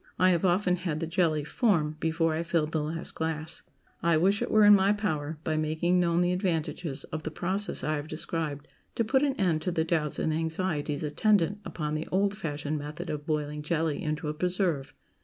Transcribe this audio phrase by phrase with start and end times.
[0.17, 3.61] I have often had the jelly "form" before I filled the last glass.
[4.01, 7.83] I wish it were in my power, by making known the advantages of the process
[7.83, 12.07] I have described, to put an end to the doubts and anxieties attendant upon the
[12.11, 14.95] old fashioned method of boiling jelly into a preserve.